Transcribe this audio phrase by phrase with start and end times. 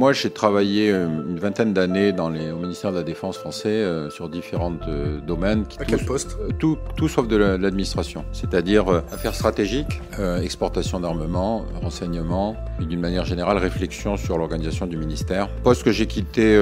[0.00, 3.68] moi, j'ai travaillé euh, une vingtaine d'années dans les, au ministère de la Défense français
[3.68, 5.66] euh, sur différents euh, domaines.
[5.66, 10.00] Qui à quel poste tout, tout, sauf de l'administration, c'est-à-dire affaires stratégiques,
[10.42, 15.50] exportation d'armement, renseignement, et d'une manière générale, réflexion sur l'organisation du ministère.
[15.62, 16.58] Poste que j'ai quitté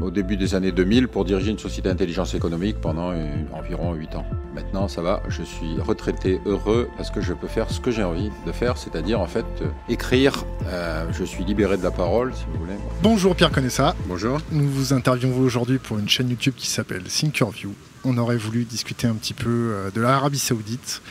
[0.00, 3.12] au début des années 2000 pour diriger une société d'intelligence économique pendant
[3.52, 4.26] environ 8 ans.
[4.54, 8.04] Maintenant, ça va, je suis retraité heureux parce que je peux faire ce que j'ai
[8.04, 9.46] envie de faire, c'est-à-dire en fait
[9.88, 10.44] écrire.
[11.10, 12.76] je suis libéré de la parole, si vous voulez.
[13.02, 13.94] Bonjour Pierre Conessa.
[14.06, 14.40] Bonjour.
[14.50, 17.72] Nous vous interviewons aujourd'hui pour une chaîne YouTube qui s'appelle Thinkerview.
[18.04, 21.02] On aurait voulu discuter un petit peu euh, de l'Arabie Saoudite.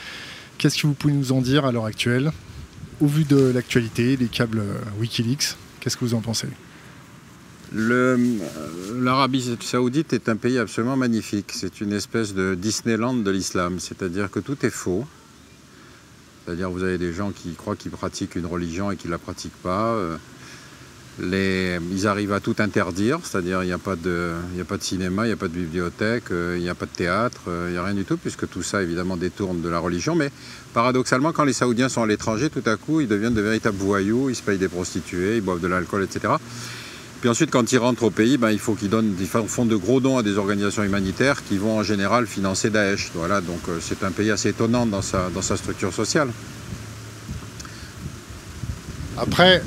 [0.57, 2.31] Qu'est-ce que vous pouvez nous en dire à l'heure actuelle?
[2.99, 6.48] Au vu de l'actualité, les câbles euh, Wikileaks, qu'est-ce que vous en pensez?
[6.48, 6.70] euh,
[7.73, 11.52] L'Arabie saoudite est un pays absolument magnifique.
[11.53, 15.05] C'est une espèce de Disneyland de l'islam, c'est-à-dire que tout est faux.
[16.45, 19.20] C'est-à-dire vous avez des gens qui croient qu'ils pratiquent une religion et qui ne la
[19.20, 19.95] pratiquent pas
[21.20, 25.26] ils arrivent à tout interdire, c'est-à-dire il n'y a, pas de, a pas de cinéma,
[25.26, 27.73] il n'y a pas de bibliothèque, euh, il n'y a pas de théâtre, euh, il
[27.73, 30.15] n'y a rien du tout, puisque tout ça évidemment détourne de la religion.
[30.15, 30.32] Mais
[30.73, 34.29] paradoxalement, quand les Saoudiens sont à l'étranger, tout à coup, ils deviennent de véritables voyous,
[34.29, 36.34] ils se payent des prostituées, ils boivent de l'alcool, etc.
[37.21, 39.75] Puis ensuite, quand ils rentrent au pays, ben, il faut qu'ils donnent, ils font de
[39.75, 43.11] gros dons à des organisations humanitaires qui vont en général financer Daesh.
[43.13, 46.29] Voilà, donc euh, c'est un pays assez étonnant dans sa, dans sa structure sociale.
[49.17, 49.61] Après,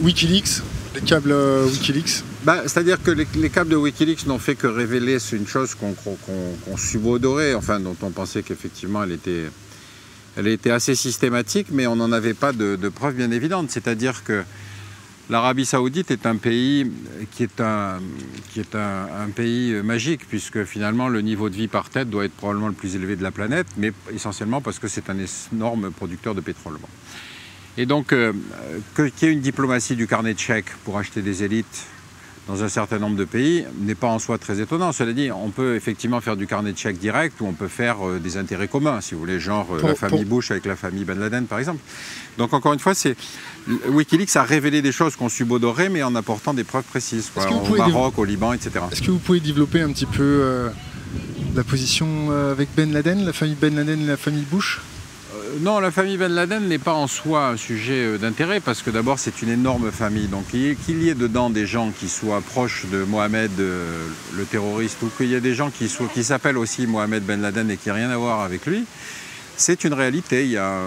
[0.00, 0.62] Wikileaks,
[0.96, 5.18] les câbles euh, Wikileaks bah, C'est-à-dire que les, câbles de Wikileaks n'ont fait que révéler
[5.32, 9.44] une chose qu'on qu subodorait, enfin dont on pensait qu'effectivement elle était,
[10.36, 13.70] elle était assez systématique, mais on n'en avait pas de, preuves bien évidentes.
[13.70, 14.42] C'est-à-dire que
[15.30, 16.90] l'Arabie saoudite est un pays
[17.32, 18.00] qui est, un,
[19.34, 22.96] pays magique, puisque finalement le niveau de vie par tête doit être probablement le plus
[22.96, 25.16] élevé de la planète, mais essentiellement parce que c'est un
[25.52, 26.78] énorme producteur de pétrole.
[27.76, 28.32] Et donc, euh,
[28.96, 31.86] qu'il y ait une diplomatie du carnet de chèques pour acheter des élites
[32.48, 34.90] dans un certain nombre de pays n'est pas en soi très étonnant.
[34.92, 37.96] Cela dit, on peut effectivement faire du carnet de chèques direct ou on peut faire
[38.06, 41.04] euh, des intérêts communs, si vous voulez, genre euh, la famille Bush avec la famille
[41.04, 41.80] Ben Laden, par exemple.
[42.38, 43.16] Donc, encore une fois, c'est
[43.86, 48.18] Wikileaks a révélé des choses qu'on subodorait, mais en apportant des preuves précises, au Maroc,
[48.18, 48.80] au Liban, etc.
[48.90, 50.70] Est-ce que vous pouvez développer un petit peu
[51.54, 54.80] la position avec Ben Laden, la famille Ben Laden et la famille Bush?
[55.60, 58.90] Non, la famille Ben Laden n'est pas en soi un sujet euh, d'intérêt parce que
[58.90, 60.28] d'abord c'est une énorme famille.
[60.28, 64.06] Donc qu'il y ait dedans des gens qui soient proches de Mohamed euh,
[64.36, 67.70] le terroriste ou qu'il y ait des gens qui, qui s'appellent aussi Mohamed Ben Laden
[67.70, 68.84] et qui n'ont rien à voir avec lui,
[69.56, 70.44] c'est une réalité.
[70.44, 70.80] Il y a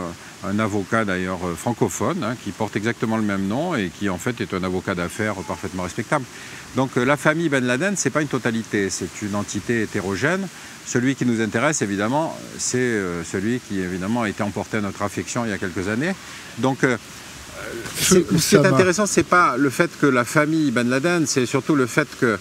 [0.43, 4.17] un avocat d'ailleurs euh, francophone hein, qui porte exactement le même nom et qui en
[4.17, 6.25] fait est un avocat d'affaires parfaitement respectable.
[6.75, 10.47] Donc la famille Ben Laden, ce n'est pas une totalité, c'est une entité hétérogène.
[10.85, 15.01] Celui qui nous intéresse, évidemment, c'est euh, celui qui, évidemment, a été emporté à notre
[15.03, 16.13] affection il y a quelques années.
[16.57, 16.79] Donc,
[17.99, 21.45] ce qui est intéressant, ce n'est pas le fait que la famille Ben Laden, c'est
[21.45, 22.37] surtout le fait que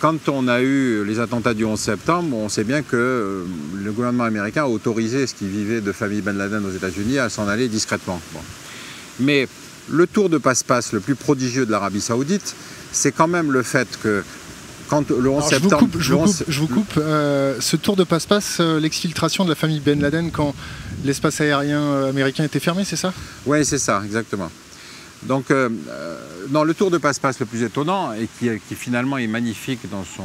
[0.00, 3.44] quand on a eu les attentats du 11 septembre, on sait bien que euh,
[3.82, 7.28] le gouvernement américain a autorisé ce qui vivait de famille Ben Laden aux États-Unis à
[7.28, 8.20] s'en aller discrètement.
[9.20, 9.46] Mais
[9.90, 12.54] le tour de passe-passe le plus prodigieux de l'Arabie saoudite,
[12.92, 14.24] c'est quand même le fait que
[14.90, 15.88] quand le 11 septembre.
[16.00, 20.30] Je vous coupe, euh, ce tour de passe-passe, euh, l'exfiltration de la famille Ben Laden
[20.32, 20.52] quand
[21.04, 23.14] l'espace aérien euh, américain était fermé, c'est ça?
[23.46, 24.50] Oui, c'est ça, exactement.
[25.22, 25.52] Donc,
[26.48, 30.24] dans le tour de passe-passe le plus étonnant et qui, finalement est magnifique dans, son,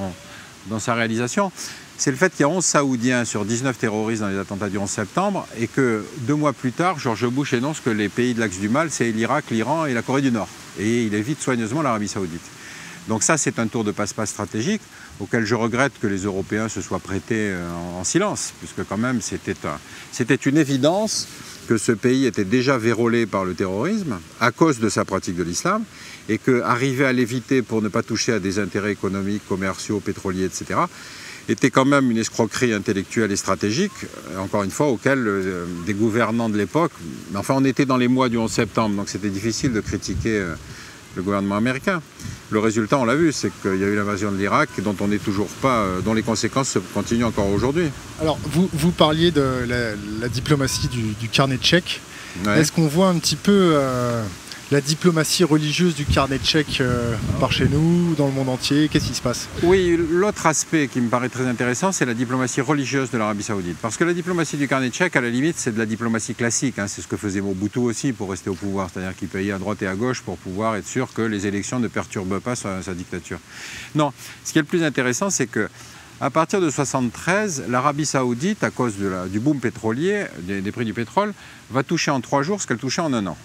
[0.67, 1.51] dans sa réalisation,
[1.97, 4.77] c'est le fait qu'il y a 11 Saoudiens sur 19 terroristes dans les attentats du
[4.77, 8.39] 11 septembre et que deux mois plus tard, George Bush énonce que les pays de
[8.39, 10.47] l'axe du mal, c'est l'Irak, l'Iran et la Corée du Nord.
[10.79, 12.39] Et il évite soigneusement l'Arabie saoudite.
[13.07, 14.81] Donc ça, c'est un tour de passe-passe stratégique
[15.19, 19.21] auquel je regrette que les Européens se soient prêtés euh, en, silence, puisque quand même
[19.21, 21.27] c'était une évidence
[21.67, 25.43] que ce pays était déjà vérolé par le terrorisme à cause de sa pratique de
[25.43, 25.83] l'islam
[26.29, 30.79] et qu'arriver à l'éviter pour ne pas toucher à des intérêts économiques, commerciaux, pétroliers, etc.,
[31.47, 33.91] était quand même une escroquerie intellectuelle et stratégique,
[34.31, 36.91] euh, encore une fois, auquel euh, des gouvernants de l'époque,
[37.35, 40.43] enfin on était dans les mois du 11 septembre, donc c'était difficile de critiquer
[41.15, 42.01] le gouvernement américain.
[42.51, 45.07] Le résultat, on l'a vu, c'est qu'il y a eu l'invasion de l'Irak dont on
[45.07, 47.89] n'est toujours pas, euh, dont les conséquences continuent encore aujourd'hui.
[48.21, 52.01] Alors, vous, vous parliez de la, diplomatie du, carnet de chèques.
[52.55, 54.23] Est-ce qu'on voit un petit peu euh,
[54.71, 58.89] la diplomatie religieuse du carnet de chèques euh, par chez nous, dans le monde entier
[58.89, 59.47] Qu'est-ce qui se passe?
[59.61, 63.77] Oui, l'autre aspect qui me paraît très intéressant, c'est la diplomatie religieuse de l'Arabie Saoudite.
[63.79, 66.33] Parce que la diplomatie du carnet de chèques, à la limite, c'est de la diplomatie
[66.33, 66.79] classique.
[66.79, 66.87] Hein.
[66.87, 68.89] C'est ce que faisait Mobutu aussi pour rester au pouvoir.
[68.91, 71.79] C'est-à-dire qu'il payait à droite et à gauche pour pouvoir être sûr que les élections
[71.79, 73.39] ne perturbent pas sa, dictature.
[73.93, 74.13] Non,
[74.43, 75.69] ce qui est le plus intéressant, c'est que
[76.21, 78.95] à partir de 1973, l'Arabie saoudite, à cause
[79.29, 81.33] du boom pétrolier, des, prix du pétrole,
[81.71, 83.37] va toucher en trois jours ce qu'elle touchait en un an.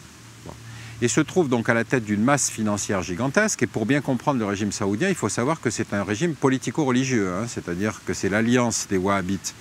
[1.02, 3.62] Et se trouve donc à la tête d'une masse financière gigantesque.
[3.62, 7.29] Et pour bien comprendre le régime saoudien, il faut savoir que c'est un régime politico-religieux,
[7.29, 7.47] hein.
[7.49, 9.55] c'est-à-dire que c'est l'alliance des Wahhabites,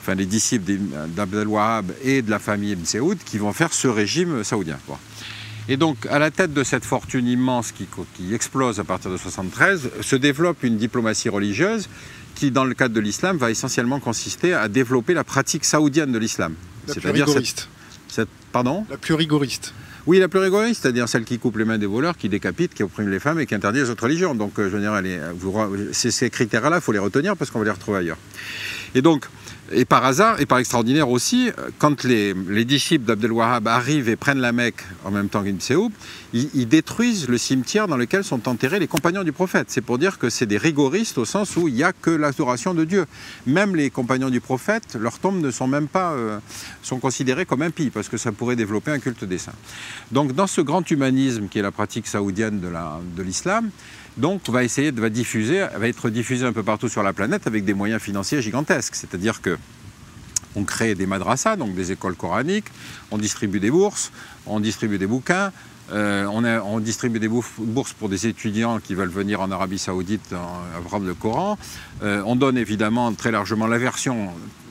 [0.00, 0.72] enfin les disciples
[1.08, 4.78] d'Abdel Wahhab et de la famille Ibn Saoud qui vont faire ce régime saoudien.
[5.70, 9.16] Et donc, à la tête de cette fortune immense qui, qui explose à partir de
[9.16, 11.90] 1973, se développe une diplomatie religieuse
[12.34, 16.18] qui, dans le cadre de l'islam, va essentiellement consister à développer la pratique saoudienne de
[16.18, 16.54] l'islam.
[16.86, 17.68] C'est-à-dire cette,
[18.08, 18.86] cette, pardon?
[18.88, 19.74] La plus rigoriste.
[20.08, 22.82] Oui, la plus rigoriste, c'est-à-dire celle qui coupe les mains des voleurs, qui décapite, qui
[22.82, 24.34] opprime les femmes et qui interdit les autres religions.
[24.34, 24.98] Donc, euh, je veux dire,
[25.92, 28.16] ces critères-là, il faut les retenir parce qu'on va les retrouver ailleurs.
[28.94, 29.26] Et donc,
[29.70, 32.32] et par hasard, et par extraordinaire aussi, quand les,
[32.64, 35.60] disciples d'Abdel Wahhab arrivent et prennent la Mecque en même temps qu'Ibn
[36.32, 39.66] Ils, détruisent le cimetière dans lequel sont enterrés les compagnons du prophète.
[39.70, 42.74] C'est pour dire que c'est des rigoristes au sens où il n'y a que l'adoration
[42.74, 43.06] de Dieu.
[43.46, 46.38] Même les compagnons du prophète, leurs tombes ne sont même pas euh,
[46.82, 49.52] sont considérées comme impies parce que ça pourrait développer un culte des saints.
[50.12, 53.70] Donc dans ce grand humanisme qui est la pratique saoudienne de l'islam,
[54.18, 57.46] donc, va essayer de va diffuser, va être diffusé un peu partout sur la planète
[57.46, 58.96] avec des moyens financiers gigantesques.
[58.96, 59.56] C'est-à-dire que
[60.56, 62.66] on crée des madrasas, donc des écoles coraniques,
[63.12, 64.10] on distribue des bourses,
[64.44, 65.52] on distribue des bouquins,
[65.92, 70.34] euh, on, distribue des bourses pour des étudiants qui veulent venir en Arabie Saoudite
[70.76, 71.58] apprendre le Coran.
[72.02, 74.28] Euh, on donne évidemment très largement la version,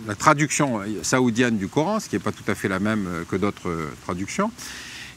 [0.07, 3.35] la traduction saoudienne du Coran, ce qui n'est pas tout à fait la même que
[3.35, 4.51] d'autres traductions.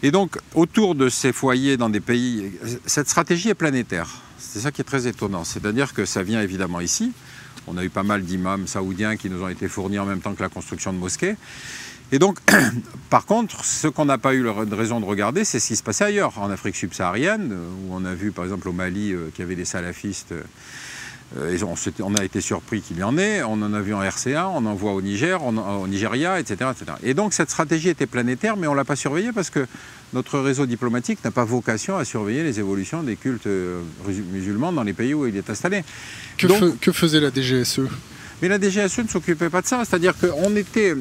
[0.02, 2.50] Et donc, autour de ces foyers dans des pays,
[2.86, 4.08] cette stratégie est planétaire.
[4.38, 5.44] C'est ça qui est très étonnant.
[5.44, 7.12] C'est-à-dire que ça vient évidemment ici.
[7.66, 10.34] On a eu pas mal d'imams saoudiens qui nous ont été fournis en même temps
[10.34, 11.36] que la construction de mosquées.
[12.12, 12.38] Et donc,
[13.10, 16.04] par contre, ce qu'on n'a pas eu raison de regarder, c'est ce qui se passait
[16.04, 19.46] ailleurs, en Afrique subsaharienne, où on a vu par exemple au Mali euh, qu'il y
[19.46, 20.34] avait des salafistes
[21.36, 21.56] euh,
[22.00, 24.66] on, a été surpris qu'il y en ait, on en a vu en RCA, on
[24.66, 26.96] en voit au Niger, au Nigeria, etc., etc.
[27.04, 29.66] Et donc cette stratégie était planétaire, mais on ne l'a pas surveillée parce que
[30.12, 33.80] notre réseau diplomatique n'a pas vocation à surveiller les évolutions des cultes euh,
[34.32, 35.84] musulmans dans les pays où il est installé.
[36.36, 37.82] Que, faisait la DGSE
[38.42, 40.96] Mais la DGSE ne s'occupait pas de ça, c'est-à-dire qu'on était,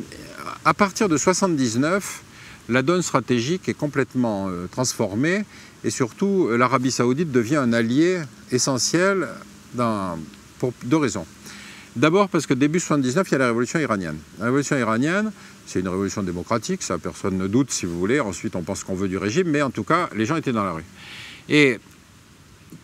[0.65, 2.21] à partir de 79,
[2.69, 5.45] la donne stratégique est complètement euh, transformée
[5.83, 8.21] et surtout l'Arabie saoudite devient un allié
[8.51, 9.29] essentiel
[10.59, 11.25] pour deux raisons.
[11.95, 14.17] D'abord parce que début 79, il y a la révolution iranienne.
[14.37, 15.31] La révolution iranienne,
[15.65, 18.19] c'est une révolution démocratique, ça personne ne doute si vous voulez.
[18.19, 20.63] Ensuite, on pense qu'on veut du régime, mais en tout cas, les gens étaient dans
[20.63, 20.85] la rue.
[21.47, 21.79] Et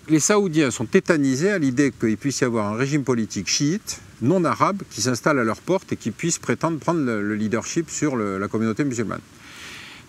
[0.10, 4.44] les Saoudiens sont tétanisés à l'idée qu'il puisse y avoir un régime politique chiite, non
[4.46, 8.48] arabe, qui s'installe à leur porte et qui puisse prétendre prendre le, leadership sur la
[8.48, 9.22] communauté musulmane.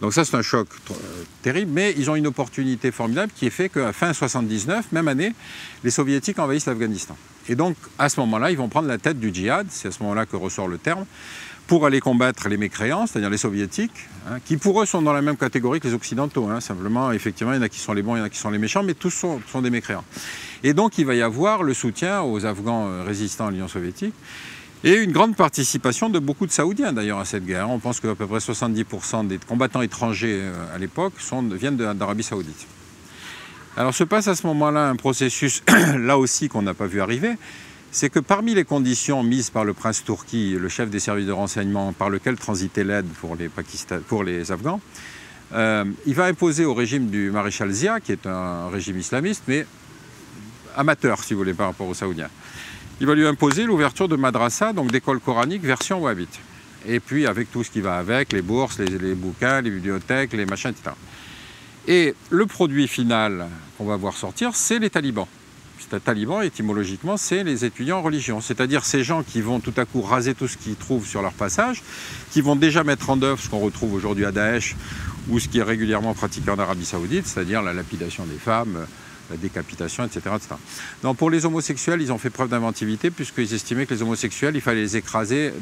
[0.00, 0.94] Donc ça, c'est un choc euh,
[1.42, 5.32] terrible, mais ils ont une opportunité formidable qui est fait qu'à fin 79, même année,
[5.84, 7.16] les soviétiques envahissent l'Afghanistan.
[7.48, 10.02] Et donc, à ce moment-là, ils vont prendre la tête du djihad, c'est à ce
[10.02, 11.06] moment-là que ressort le terme,
[11.66, 15.22] pour aller combattre les mécréants, c'est-à-dire les soviétiques, hein, qui pour eux sont dans la
[15.22, 16.48] même catégorie que les occidentaux.
[16.48, 16.60] Hein.
[16.60, 18.38] simplement, effectivement, il y en a qui sont les bons, il y en a qui
[18.38, 20.04] sont les méchants, mais tous sont, des mécréants.
[20.62, 24.14] Et donc, il va y avoir le soutien aux Afghans euh, résistants à l'Union soviétique.
[24.84, 27.70] Et une grande participation de beaucoup de Saoudiens d'ailleurs à cette guerre.
[27.70, 31.14] On pense qu'à peu près 70% des combattants étrangers euh, à l'époque
[31.54, 32.66] viennent d'Arabie Saoudite.
[33.76, 35.62] Alors se passe à ce moment-là un processus,
[35.98, 37.32] là aussi qu'on n'a pas vu arriver,
[37.92, 41.32] c'est que parmi les conditions mises par le prince Tourki, le chef des services de
[41.32, 43.50] renseignement par lequel transitait l'aide pour les,
[44.24, 44.80] les Afghans,
[45.54, 49.66] euh, il va imposer au régime du maréchal Zia, qui est un régime islamiste, mais
[50.76, 52.28] amateur si vous voulez par rapport aux Saoudiens,
[53.00, 56.40] il va lui imposer l'ouverture de madrasa, donc d'école coranique version wahhabite.
[56.88, 60.46] Et puis avec tout ce qui va avec, les bourses, les, bouquins, les bibliothèques, les
[60.46, 60.94] machins, etc.
[61.88, 65.26] Et le produit final qu'on va voir sortir, c'est les talibans.
[66.04, 68.40] Taliban, étymologiquement, c'est les étudiants en religion.
[68.40, 71.32] C'est-à-dire ces gens qui vont tout à coup raser tout ce qu'ils trouvent sur leur
[71.32, 71.82] passage,
[72.30, 74.76] qui vont déjà mettre en œuvre ce qu'on retrouve aujourd'hui à Daesh
[75.28, 78.86] ou ce qui est régulièrement pratiqué en Arabie Saoudite, c'est-à-dire la lapidation des femmes,
[79.30, 80.36] la décapitation, etc.
[81.16, 84.82] pour les homosexuels, ils ont fait preuve d'inventivité puisqu'ils estimaient que les homosexuels, il fallait
[84.82, 85.52] les écraser,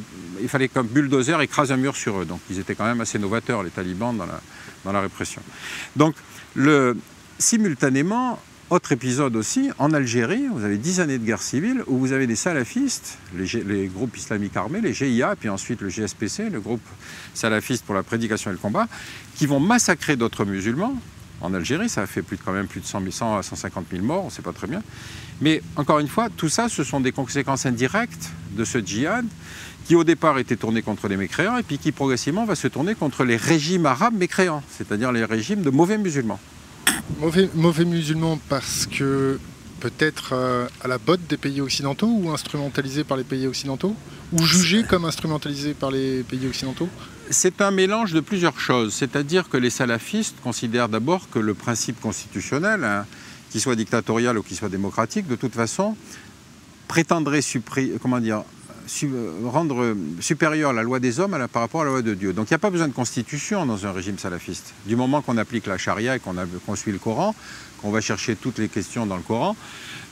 [0.40, 2.24] il fallait qu'un bulldozer écrase un mur sur eux.
[2.24, 5.42] Donc ils étaient quand même assez novateurs, les talibans, dans la, répression.
[5.96, 6.14] Donc
[7.38, 8.38] simultanément,
[8.70, 12.26] autre épisode aussi, en Algérie, vous avez dix années de guerre civile où vous avez
[12.26, 16.82] des salafistes, les, groupes islamiques armés, les GIA, puis ensuite le GSPC, le groupe
[17.34, 18.88] salafiste pour la prédication et le combat,
[19.36, 20.96] qui vont massacrer d'autres musulmans,
[21.40, 21.88] en Algérie.
[21.88, 24.32] Ça a fait quand même plus de 100 000, à 150 000 morts, on ne
[24.32, 24.82] sait pas très bien.
[25.40, 29.26] Mais encore une fois, tout ça, ce sont des conséquences indirectes de ce djihad
[29.84, 32.94] qui au départ était tourné contre les mécréants et puis qui progressivement va se tourner
[32.94, 36.40] contre les régimes arabes mécréants, c'est-à-dire les régimes de mauvais musulmans.
[37.20, 39.38] Mauvais, mauvais musulmans parce que
[39.80, 43.94] peut-être euh, à la botte des pays occidentaux ou instrumentalisés par les pays occidentaux
[44.32, 46.88] Ou jugés comme instrumentalisés par les pays occidentaux?
[47.30, 48.94] C'est un mélange de plusieurs choses.
[48.94, 53.06] C'est-à-dire que les salafistes considèrent d'abord que le principe constitutionnel, hein,
[53.50, 55.96] qu'il soit dictatorial ou qu'il soit démocratique, de toute façon,
[56.88, 57.40] prétendrait
[58.00, 58.42] comment dire,
[59.44, 62.32] rendre supérieure la loi des hommes par rapport à la loi de Dieu.
[62.32, 64.74] Donc il n'y a pas besoin de constitution dans un régime salafiste.
[64.86, 67.34] Du moment qu'on applique la charia et qu'on suit le Coran,
[67.84, 69.54] qu'on va chercher toutes les questions dans le Coran,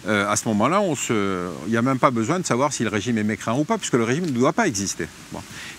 [0.07, 3.19] euh, à ce moment-là, il n'y a même pas besoin de savoir si le régime
[3.19, 5.07] est mécréant ou pas, puisque le régime ne doit pas exister.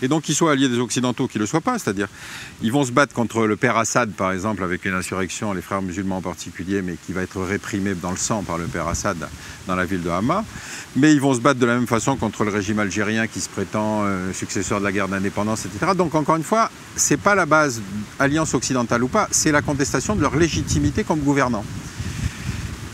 [0.01, 2.07] Et donc, qu'ils soient alliés des Occidentaux, qu'ils ne le soient pas, c'est-à-dire,
[2.61, 5.81] ils vont se battre contre le père Assad, par exemple, avec une insurrection, les frères
[5.81, 9.17] musulmans en particulier, mais qui va être réprimée dans le sang par le père Assad
[9.67, 10.45] dans la ville de Hama.
[10.95, 13.49] Mais ils vont se battre de la même façon contre le régime algérien qui se
[13.49, 15.91] prétend euh, successeur de la guerre d'indépendance, etc.
[15.97, 17.81] Donc, encore une fois, ce n'est pas la base
[18.19, 21.65] alliance occidentale ou pas, c'est la contestation de leur légitimité comme gouvernant.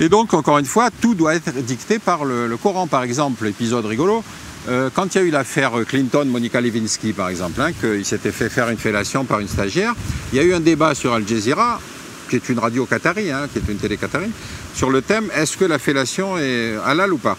[0.01, 2.87] Et donc, encore une fois, tout doit être dicté par le, Coran.
[2.87, 4.23] Par exemple, l'épisode rigolo,
[4.69, 8.49] euh, quand il y a eu l'affaire Clinton-Monica Lewinsky, par exemple, hein, qu'il s'était fait
[8.49, 9.93] faire une fellation par une stagiaire,
[10.31, 11.81] il y a eu un débat sur Al Jazeera,
[12.29, 14.31] qui est une radio qatari, hein, qui est une télé qatari,
[14.73, 17.37] sur le thème est-ce que la fellation est halal ou pas?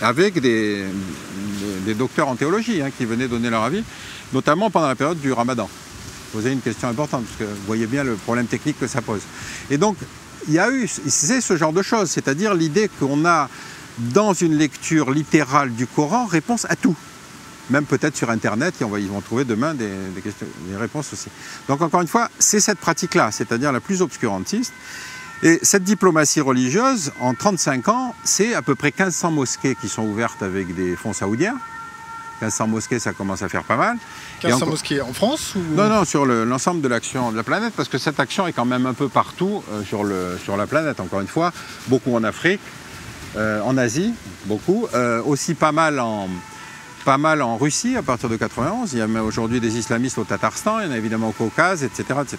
[0.00, 0.82] Avec des,
[1.96, 3.84] docteurs en théologie hein, qui venaient donner leur avis,
[4.32, 5.68] notamment pendant la période du ramadan.
[6.34, 9.20] Vous une question importante, parce que vous voyez bien le problème technique que ça pose.
[9.70, 9.96] Et donc,
[10.48, 13.48] il y a eu, c'est ce genre de choses, c'est-à-dire l'idée qu'on a
[13.98, 16.96] dans une lecture littérale du Coran réponse à tout.
[17.70, 19.90] Même peut-être sur Internet, ils vont trouver demain des,
[20.76, 21.28] réponses aussi.
[21.68, 24.72] Donc encore une fois, c'est cette pratique-là, c'est-à-dire la plus obscurantiste.
[25.44, 30.02] Et cette diplomatie religieuse, en 35 ans, c'est à peu près 1500 mosquées qui sont
[30.02, 31.56] ouvertes avec des fonds saoudiens.
[32.42, 33.96] 1500 mosquées, ça commence à faire pas mal.
[34.44, 37.98] 1500 mosquées en France Non, non, sur l'ensemble de l'action de la planète, parce que
[37.98, 41.20] cette action est quand même un peu partout euh, sur, le, sur la planète, encore
[41.20, 41.52] une fois.
[41.88, 42.60] Beaucoup en Afrique,
[43.36, 44.12] euh, en Asie,
[44.46, 44.86] beaucoup.
[44.94, 46.28] Euh, aussi pas mal en,
[47.04, 48.92] pas mal en Russie à partir de 91.
[48.92, 51.84] Il y a aujourd'hui des islamistes au Tatarstan, il y en a évidemment au Caucase,
[51.84, 52.20] etc.
[52.22, 52.38] etc.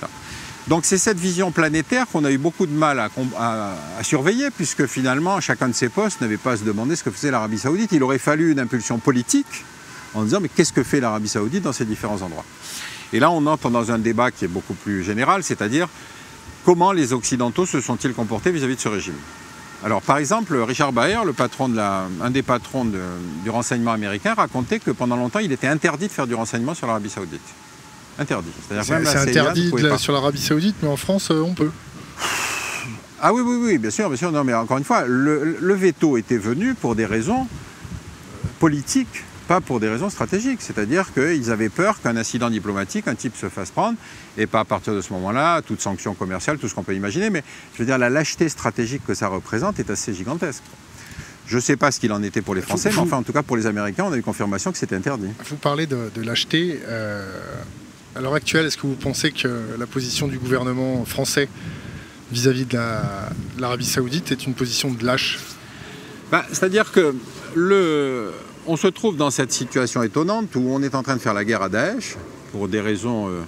[0.68, 4.86] Donc c'est cette vision planétaire qu'on a eu beaucoup de mal à, à, surveiller, puisque
[4.86, 7.92] finalement, chacun de ces postes n'avait pas à se demander ce que faisait l'Arabie saoudite.
[7.92, 9.66] Il aurait fallu une impulsion politique
[10.14, 12.46] en disant mais qu'est-ce que fait l'Arabie saoudite dans ces différents endroits?
[13.14, 15.88] Et là, on entre dans un débat qui est beaucoup plus général, c'est-à-dire
[16.66, 19.14] comment les Occidentaux se sont-ils comportés vis-à-vis de ce régime?
[19.86, 24.34] Alors, par exemple, Richard Baer, le patron de la, un des patrons du renseignement américain,
[24.34, 27.42] racontait que pendant longtemps, il était interdit de faire du renseignement sur l'Arabie Saoudite.
[28.18, 28.52] Interdit.
[28.70, 31.70] C'est interdit sur l'Arabie Saoudite, mais en France, euh, on peut.
[33.22, 34.32] Ah oui, oui, oui, bien sûr, bien sûr.
[34.32, 37.48] Non, mais encore une fois, le veto était venu pour des raisons
[38.60, 40.62] politiques pas pour des raisons stratégiques.
[40.62, 43.98] C'est-à-dire qu'ils avaient peur qu'un incident diplomatique, un type se fasse prendre,
[44.38, 47.30] et pas à partir de ce moment-là, toute sanction commerciale, tout ce qu'on peut imaginer.
[47.30, 50.64] Mais je veux dire, la lâcheté stratégique que ça représente est assez gigantesque.
[51.46, 53.34] Je ne sais pas ce qu'il en était pour les Français, mais enfin, en tout
[53.34, 55.28] cas, pour les Américains, on a eu confirmation que c'était interdit.
[55.50, 56.80] Vous parlez de, lâcheté.
[56.88, 57.40] Euh,
[58.16, 61.50] à l'heure actuelle, est-ce que vous pensez que la position du gouvernement français
[62.32, 62.78] vis-à-vis de
[63.60, 65.40] l'Arabie saoudite est une position de lâche?
[66.32, 67.16] Bah, C'est-à-dire que
[67.56, 68.32] le,
[68.68, 71.46] on se trouve dans cette situation étonnante où on est en train de faire la
[71.46, 72.16] guerre à Daesh
[72.52, 73.42] pour des raisons euh, euh,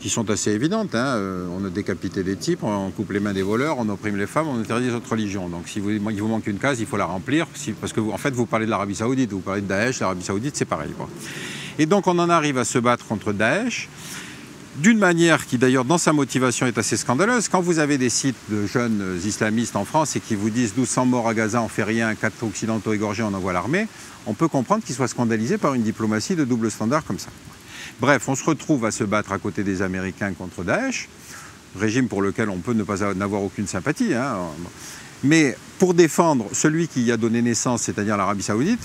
[0.00, 0.94] qui sont assez évidentes.
[0.94, 1.16] Hein.
[1.16, 4.26] Euh, on a décapité des types, on coupe les mains des voleurs, on opprime les
[4.26, 5.48] femmes, on interdit les autres religions.
[5.48, 7.46] Donc si vous, il vous manque une case, il faut la remplir,
[7.80, 10.24] parce que vous, en fait vous parlez de l'Arabie Saoudite, vous parlez de Daesh, l'Arabie
[10.24, 10.90] Saoudite c'est pareil.
[11.78, 13.88] Et donc on en arrive à se battre contre Daesh
[14.76, 17.48] d'une manière qui d'ailleurs dans sa motivation est assez scandaleuse.
[17.48, 21.06] Quand vous avez des sites de jeunes islamistes en France et qui vous disent 1200
[21.06, 23.88] morts à Gaza, on fait rien, 4 occidentaux égorgés, on envoie l'armée,
[24.26, 27.30] on peut comprendre qu'ils soient scandalisés par une diplomatie de double standard comme ça.
[28.00, 31.08] Bref, on se retrouve à se battre à côté des Américains contre Daesh,
[31.78, 34.14] régime pour lequel on peut ne pas avoir aucune sympathie.
[34.14, 34.36] Hein.
[35.24, 38.80] Mais pour défendre celui qui y a donné naissance, c'est-à-dire l'Arabie saoudite,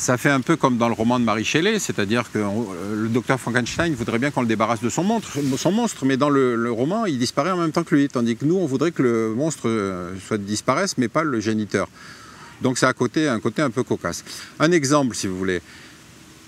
[0.00, 3.38] ça fait un peu comme dans le roman de Marie Shelley, c'est-à-dire que le docteur
[3.38, 7.04] Frankenstein voudrait bien qu'on le débarrasse de son monstre, son monstre, mais dans le, roman,
[7.04, 9.68] il disparaît en même temps que lui, tandis que nous, on voudrait que le monstre
[9.68, 11.86] euh, soit disparaisse, mais pas le géniteur.
[12.62, 14.24] Donc c'est un côté, un côté un peu cocasse.
[14.58, 15.60] Un exemple, si vous voulez.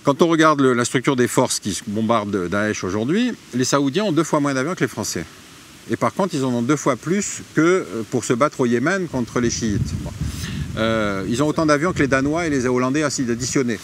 [0.03, 4.25] Quand on regarde la structure des forces qui bombardent Daesh aujourd'hui, les Saoudiens ont deux
[4.25, 5.27] fois moins d'avions que les Français.
[5.91, 8.67] Et par contre, ils en ont deux fois plus que euh, pour se battre au
[8.67, 9.93] Yémen contre les chiites.
[10.77, 13.79] Euh, ils ont autant d'avions que les Danois et les Hollandais additionnés.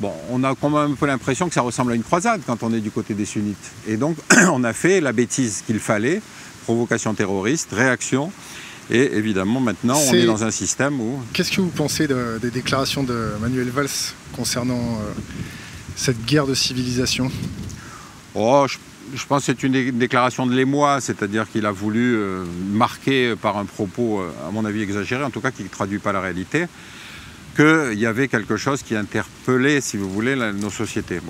[0.00, 2.62] Bon, on a quand même un peu l'impression que ça ressemble à une croisade quand
[2.62, 3.56] on est du côté des sunnites.
[3.88, 4.16] Et donc,
[4.52, 6.22] on a fait la bêtise qu'il fallait,
[6.64, 8.30] provocation terroriste, réaction.
[8.90, 11.20] Et évidemment, maintenant, on est dans un système où...
[11.32, 13.88] Qu'est-ce que vous pensez des déclarations de Manuel Valls
[14.32, 15.12] concernant euh,
[15.94, 17.30] cette guerre de civilisation?
[18.34, 18.78] Oh, je
[19.26, 23.64] pense que c'est une déclaration de l'émoi, c'est-à-dire qu'il a voulu euh, marquer par un
[23.64, 26.66] propos, euh, à mon avis exagéré, en tout cas qui ne traduit pas la réalité,
[27.56, 31.20] qu'il y avait quelque chose qui interpellait, si vous voulez, nos sociétés.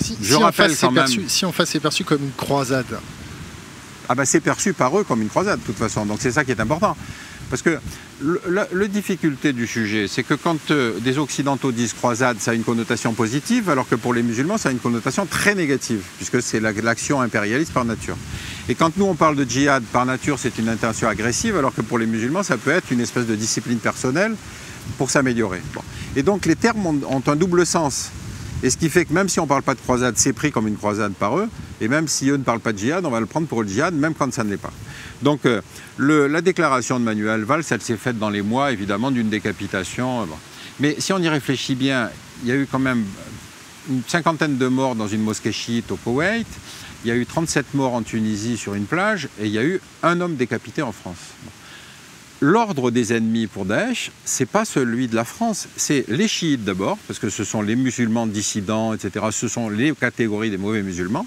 [0.00, 2.98] Si, Je rappelle en face, si en face c'est perçu comme une croisade.
[4.08, 6.44] Ah ben c'est perçu par eux comme une croisade de toute façon, donc c'est ça
[6.44, 6.96] qui est important.
[7.50, 7.78] Parce que
[8.48, 12.64] la, difficulté du sujet, c'est que quand euh, des Occidentaux disent croisade, ça a une
[12.64, 16.60] connotation positive, alors que pour les musulmans, ça a une connotation très négative, puisque c'est
[16.60, 18.16] l'action impérialiste par nature.
[18.68, 21.82] Et quand nous, on parle de djihad, par nature, c'est une intention agressive, alors que
[21.82, 24.34] pour les musulmans, ça peut être une espèce de discipline personnelle
[24.98, 25.60] pour s'améliorer.
[26.14, 28.10] Et donc les termes ont, un double sens.
[28.62, 30.50] Et ce qui fait que même si on ne parle pas de croisade, c'est pris
[30.50, 31.48] comme une croisade par eux.
[31.80, 33.68] Et même si eux ne parlent pas de djihad, on va le prendre pour le
[33.68, 34.72] djihad, même quand ça ne l'est pas.
[35.22, 35.60] Donc euh,
[35.98, 40.22] la déclaration de Manuel Valls, elle s'est faite dans les mois, évidemment, d'une décapitation.
[40.22, 40.26] Euh,
[40.80, 42.10] Mais si on y réfléchit bien,
[42.42, 43.04] il y a eu quand même
[43.90, 46.46] une cinquantaine de morts dans une mosquée chiite au Koweït.
[47.04, 49.64] Il y a eu 37 morts en Tunisie sur une plage et il y a
[49.64, 51.18] eu un homme décapité en France.
[52.42, 56.98] L'ordre des ennemis pour Daesh, c'est pas celui de la France, c'est les chiites d'abord,
[57.06, 59.24] parce que ce sont les musulmans dissidents, etc.
[59.30, 61.26] Ce sont les catégories des mauvais musulmans.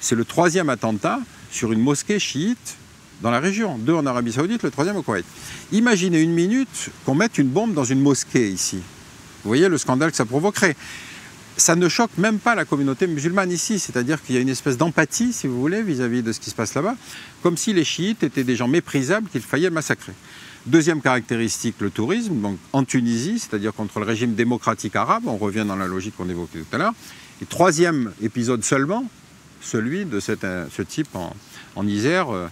[0.00, 2.76] C'est le troisième attentat sur une mosquée chiite
[3.20, 5.26] dans la région, deux en Arabie Saoudite, le troisième au Koweït.
[5.70, 8.78] Imaginez une minute qu'on mette une bombe dans une mosquée ici.
[9.44, 10.76] Vous voyez le scandale que ça provoquerait.
[11.58, 14.78] Ça ne choque même pas la communauté musulmane ici, c'est-à-dire qu'il y a une espèce
[14.78, 16.96] d'empathie, si vous voulez, vis-à-vis -vis de ce qui se passe là-bas,
[17.42, 20.14] comme si les chiites étaient des gens méprisables qu'il fallait massacrer.
[20.68, 22.42] Deuxième caractéristique, le tourisme.
[22.42, 26.28] Donc en Tunisie, c'est-à-dire contre le régime démocratique arabe, on revient dans la logique qu'on
[26.28, 26.92] évoquait tout à l'heure.
[27.40, 29.04] Et troisième épisode seulement,
[29.62, 32.48] celui de euh, ce type en, Isère, euh,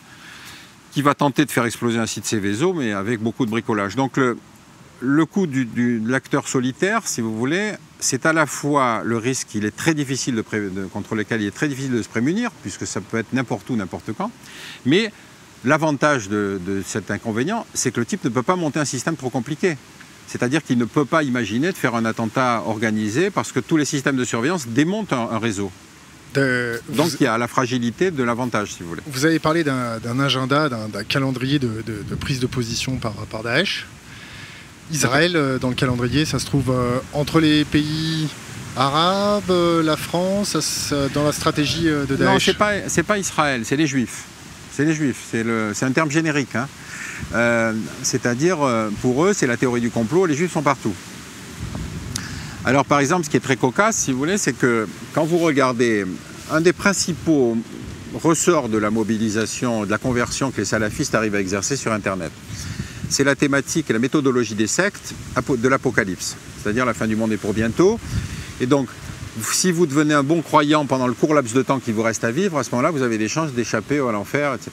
[0.93, 3.97] qui va tenter de faire exploser un site Céveso, mais avec beaucoup de bricolage.
[3.97, 4.39] Donc le,
[5.01, 9.67] le du, de l'acteur solitaire, si vous voulez, c'est à la fois le risque il
[9.67, 10.43] est très difficile de,
[10.87, 13.77] contre lequel il est très difficile de se prémunir, puisque ça peut être n'importe où,
[13.77, 14.31] n'importe quand,
[14.87, 15.13] mais
[15.65, 19.31] L'avantage de, cet inconvénient, c'est que le type ne peut pas monter un système trop
[19.31, 19.77] compliqué.
[20.27, 23.85] C'est-à-dire qu'il ne peut pas imaginer de faire un attentat organisé parce que tous les
[23.85, 25.71] systèmes de surveillance démontent un, réseau.
[26.35, 29.03] Donc il y a la fragilité de l'avantage, si vous voulez.
[29.07, 31.83] Vous avez parlé d'un agenda, d'un calendrier de,
[32.21, 33.87] prise de position par, par Daesh.
[34.93, 38.29] Israël, euh, dans le calendrier, ça se trouve euh, entre les pays
[38.77, 43.77] arabes, euh, la France, dans la stratégie de Daesh Non, ce n'est pas Israël, c'est
[43.77, 44.25] les Juifs.
[44.77, 46.55] C'est les juifs, c'est un terme générique.
[46.55, 46.69] Hein.
[47.35, 50.93] Euh, c'est-à-dire, euh, pour eux, c'est la théorie du complot, les juifs sont partout.
[52.63, 55.39] Alors par exemple, ce qui est très cocasse, si vous voulez, c'est que quand vous
[55.39, 56.05] regardez
[56.51, 57.57] un des principaux
[58.23, 62.33] ressorts de la mobilisation, de la conversion que les salafistes arrivent à exercer sur Internet,
[63.09, 65.15] c'est la thématique et la méthodologie des sectes
[65.57, 67.99] de l'apocalypse, c'est-à-dire la fin du monde est pour bientôt.
[68.61, 68.89] Et donc,
[69.43, 72.25] si vous devenez un bon croyant pendant le court laps de temps qui vous reste
[72.25, 74.71] à vivre, à ce moment-là, vous avez des chances d'échapper à l'enfer, etc.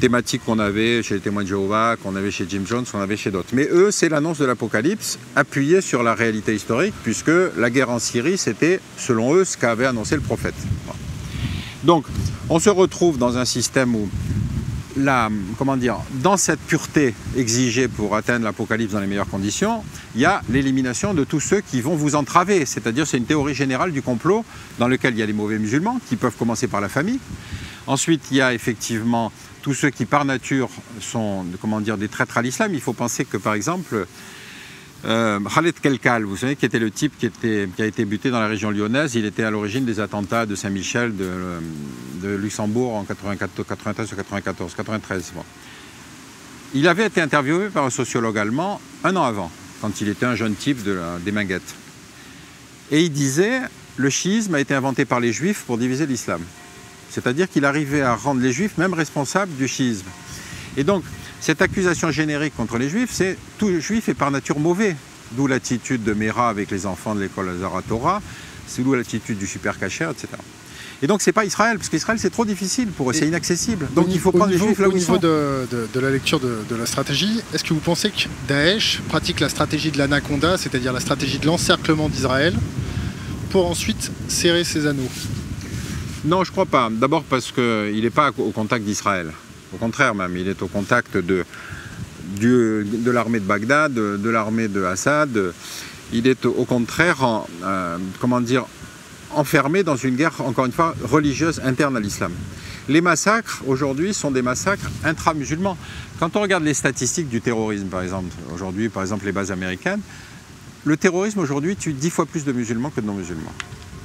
[0.00, 3.16] Thématique qu'on avait chez les témoins de Jéhovah, qu'on avait chez Jim Jones, qu'on avait
[3.16, 3.50] chez d'autres.
[3.52, 7.98] Mais eux, c'est l'annonce de l'Apocalypse, appuyée sur la réalité historique, puisque la guerre en
[7.98, 10.54] Syrie, c'était, selon eux, ce qu'avait annoncé le prophète.
[11.84, 12.06] Donc,
[12.48, 14.08] on se retrouve dans un système où
[15.58, 19.82] comment dire, dans cette pureté exigée pour atteindre l'apocalypse dans les meilleures conditions,
[20.14, 22.66] il y a l'élimination de tous ceux qui vont vous entraver.
[22.66, 24.44] C'est-à-dire, c'est une théorie générale du complot
[24.78, 27.18] dans lequel il y a les mauvais musulmans qui peuvent commencer par la famille.
[27.86, 29.30] Ensuite, il y a effectivement
[29.62, 30.68] tous ceux qui, par nature,
[31.00, 32.72] sont comment dire, des traîtres à l'islam.
[32.74, 34.06] Il faut penser que, par exemple,
[35.06, 38.40] euh, Khaled Kelkal, vous savez, qui était le type qui, était, a été buté dans
[38.40, 41.30] la région lyonnaise, il était à l'origine des attentats de Saint-Michel, de,
[42.22, 45.32] de, Luxembourg en 94, 93 ou 94, 93.
[46.74, 50.34] Il avait été interviewé par un sociologue allemand un an avant, quand il était un
[50.34, 51.74] jeune type de des Minguettes.
[52.90, 53.60] Et il disait
[53.96, 56.40] le schisme a été inventé par les juifs pour diviser l'islam.
[57.10, 60.06] C'est-à-dire qu'il arrivait à rendre les juifs même responsables du schisme.
[60.76, 61.04] Et donc,
[61.44, 64.96] cette accusation générique contre les juifs, c'est tout juif est par nature mauvais.
[65.32, 68.22] D'où l'attitude de Mera avec les enfants de l'école Zaratora,
[68.66, 70.28] c'est d'où l'attitude du super cacher, etc.
[71.02, 73.88] Et donc, c'est pas Israël, parce qu'Israël, c'est trop difficile pour eux, c'est inaccessible.
[73.94, 75.66] Donc, il faut prendre les juifs là où Au niveau de,
[76.00, 79.98] la lecture de, la stratégie, est-ce que vous pensez que Daesh pratique la stratégie de
[79.98, 82.54] l'anaconda, c'est-à-dire la stratégie de l'encerclement d'Israël,
[83.50, 85.10] pour ensuite serrer ses anneaux?
[86.24, 86.88] Non, je crois pas.
[86.90, 89.30] D'abord parce qu'il n'est pas au contact d'Israël.
[89.74, 91.44] Au contraire même, il est au contact de,
[92.38, 95.52] de l'armée de Bagdad, de, l'armée de Assad.
[96.12, 98.66] Il est au contraire, euh, comment dire,
[99.32, 102.32] enfermé dans une guerre, encore une fois, religieuse interne à l'islam.
[102.88, 105.76] Les massacres, aujourd'hui, sont des massacres intra-musulmans.
[106.20, 110.02] Quand on regarde les statistiques du terrorisme, par exemple, aujourd'hui, par exemple, les bases américaines,
[110.84, 113.54] le terrorisme, aujourd'hui, tue dix fois plus de musulmans que de non-musulmans.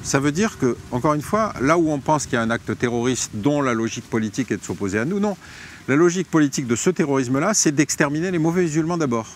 [0.03, 2.49] Ça veut dire que, encore une fois, là où on pense qu'il y a un
[2.49, 5.37] acte terroriste dont la logique politique est de s'opposer à nous, non.
[5.87, 9.27] La logique politique de ce terrorisme-là, c'est d'exterminer les mauvais musulmans d'abord.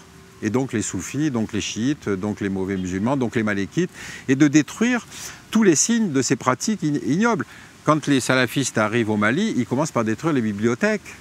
[0.41, 3.89] et donc les soufis, donc les chiites, donc les mauvais musulmans, donc les malékites,
[4.27, 5.07] et de détruire
[5.51, 7.45] tous les signes de ces pratiques ignobles.
[7.85, 11.15] Quand les salafistes arrivent au Mali, ils commencent par détruire les bibliothèques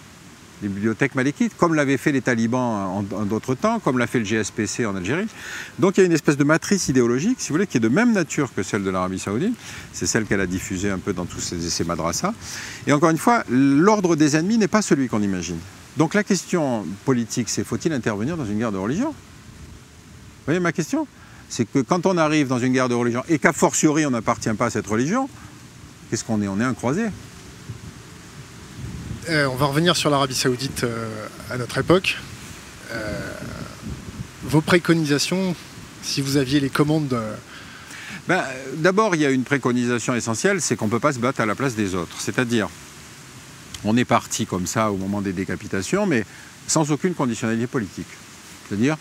[0.62, 4.24] les bibliothèques malékites, comme l'avaient fait les talibans en, d'autres temps, comme l'a fait le
[4.24, 5.26] GSPC en Algérie.
[5.78, 7.88] Donc il y a une espèce de matrice idéologique, si vous voulez, qui est de
[7.88, 9.54] même nature que celle de l'Arabie saoudite.
[9.92, 12.32] C'est celle qu'elle a diffusée un peu dans tous ces, ces madrasas.
[12.86, 15.58] Et encore une fois, l'ordre des ennemis n'est pas celui qu'on imagine.
[15.96, 19.10] Donc la question politique, c'est faut-il intervenir dans une guerre de religion?
[19.10, 21.06] Vous voyez ma question?
[21.48, 24.52] C'est que quand on arrive dans une guerre de religion et qu'a fortiori on n'appartient
[24.54, 25.28] pas à cette religion,
[26.08, 26.48] qu'est-ce qu'on est?
[26.48, 27.04] On est un croisé.
[29.28, 32.18] Euh, on va revenir sur l'Arabie Saoudite euh, à notre époque.
[32.90, 33.20] Euh,
[34.42, 35.54] vos préconisations,
[36.02, 37.16] si vous aviez les commandes.
[38.28, 38.42] Ben,
[38.74, 41.46] d'abord, il y a une préconisation essentielle, c'est qu'on ne peut pas se battre à
[41.46, 42.16] la place des autres.
[42.18, 42.68] C'est-à-dire,
[43.84, 46.24] on est parti comme ça au moment des décapitations, mais
[46.66, 48.08] sans aucune conditionnalité politique.
[48.68, 48.96] C'est-à-dire,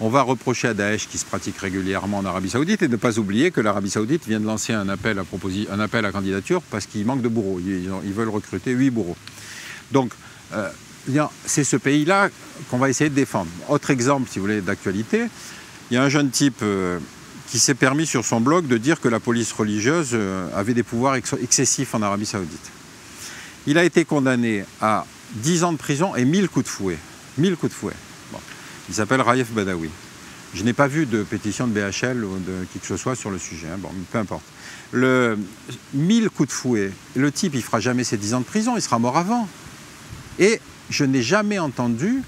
[0.00, 3.18] on va reprocher à Daesh qui se pratique régulièrement en Arabie Saoudite et ne pas
[3.18, 5.24] oublier que l'Arabie Saoudite vient de lancer un appel à,
[5.70, 7.60] un appel à candidature parce qu'il manque de bourreaux.
[7.60, 9.16] ils veulent recruter 8 bourreaux.
[9.92, 10.12] Donc,
[10.54, 10.68] euh,
[11.44, 12.30] c'est ce pays-là
[12.70, 13.50] qu'on va essayer de défendre.
[13.68, 15.24] Autre exemple, si vous voulez, d'actualité,
[15.90, 16.98] il y a un jeune type euh,
[17.48, 20.82] qui s'est permis sur son blog de dire que la police religieuse euh, avait des
[20.82, 22.70] pouvoirs excessifs en Arabie saoudite.
[23.66, 26.98] Il a été condamné à 10 ans de prison et 1000 coups de fouet.
[27.38, 27.94] 1000 coups de fouet.
[28.88, 29.90] Il s'appelle Raif Badawi.
[30.54, 33.30] Je n'ai pas vu de pétition de BHL ou de qui que ce soit sur
[33.30, 33.68] le sujet.
[33.68, 33.78] Hein.
[33.78, 34.42] Bon, peu importe.
[34.90, 35.38] Le
[35.94, 38.82] 1000 coups de fouet, le type, il fera jamais ses 10 ans de prison, il
[38.82, 39.48] sera mort avant.
[40.38, 42.22] Et je n'ai jamais entendu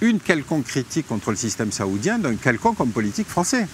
[0.00, 3.66] une quelconque critique contre le système saoudien d'un quelconque homme politique français.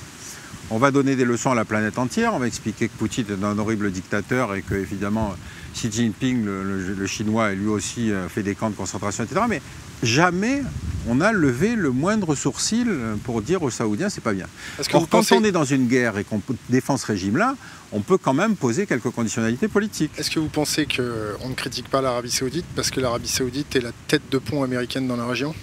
[0.71, 3.45] On va donner des leçons à la planète entière, on va expliquer que Poutine est
[3.45, 5.35] un horrible dictateur et que, évidemment,
[5.75, 9.41] Xi Jinping, le, chinois, lui aussi euh, fait des camps de concentration, etc.
[9.49, 9.63] Mais
[10.03, 10.63] jamais
[11.09, 12.89] on a levé le moindre sourcil
[13.25, 14.47] pour dire aux Saoudiens c'est pas bien.
[14.93, 17.57] Or, quand on est dans une guerre et qu'on défend ce régime-là,
[17.93, 20.13] on peut quand même poser quelques conditionnalités politiques.
[20.19, 23.81] Est-ce que vous pensez qu'on ne critique pas l'Arabie Saoudite parce que l'Arabie Saoudite est
[23.81, 25.55] la tête de pont américaine dans la région?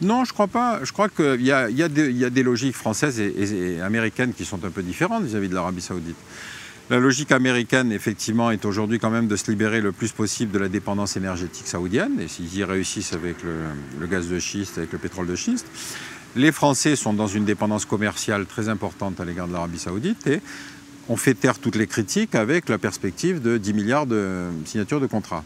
[0.00, 0.80] Non, je crois pas.
[0.82, 5.24] Je crois qu'il y, a, des logiques françaises et, américaines qui sont un peu différentes
[5.24, 6.16] vis-à-vis de l'Arabie saoudite.
[6.88, 10.58] La logique américaine, effectivement, est aujourd'hui quand même de se libérer le plus possible de
[10.60, 14.98] la dépendance énergétique saoudienne, et s'ils y réussissent avec le, gaz de schiste, avec le
[14.98, 15.66] pétrole de schiste.
[16.36, 20.40] Les Français sont dans une dépendance commerciale très importante à l'égard de l'Arabie saoudite, et
[21.08, 25.08] on fait taire toutes les critiques avec la perspective de 10 milliards de signatures de
[25.08, 25.42] contrats.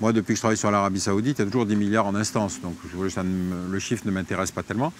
[0.00, 2.14] Moi, depuis que je travaille sur l'Arabie saoudite, il y a toujours 10 milliards en
[2.14, 4.92] instance, donc le chiffre ne m'intéresse pas tellement.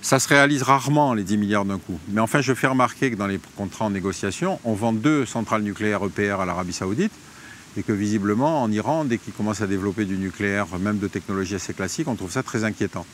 [0.00, 1.98] Ça se réalise rarement, les 10 milliards d'un coup.
[2.08, 5.62] Mais enfin, je fais remarquer que dans les contrats en négociation, on vend deux centrales
[5.62, 7.12] nucléaires EPR à l'Arabie saoudite
[7.76, 11.56] et que visiblement, en Iran, dès qu'ils commencent à développer du nucléaire, même de technologie
[11.56, 13.04] assez classique, on trouve ça très inquiétant.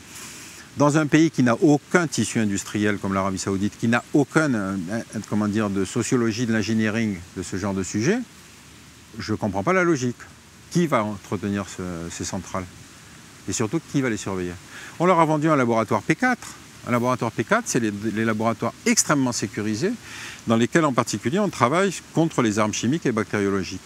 [0.77, 4.77] Dans un pays qui n'a aucun tissu industriel comme l'Arabie saoudite, qui n'a aucun, euh,
[5.29, 8.19] comment dire, de sociologie de l'engineering de ce genre de sujet,
[9.17, 10.17] je ne comprends pas la logique.
[10.71, 11.65] Qui va entretenir
[12.11, 12.65] ces centrales?
[13.47, 14.51] Et surtout, qui va les surveiller?
[14.99, 16.35] On leur a vendu un laboratoire P4
[16.87, 19.91] un laboratoire P4, c'est les, laboratoires extrêmement sécurisés
[20.47, 23.81] dans lesquels en particulier on travaille contre les armes chimiques et bactériologiques.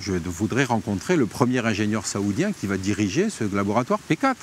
[0.00, 4.34] Je voudrais rencontrer le premier ingénieur saoudien qui va diriger ce laboratoire P4.